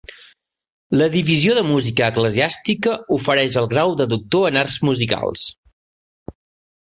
[0.99, 5.45] La Divisió de Música Eclesiàstica ofereix el grau de Doctor en Arts Musicals.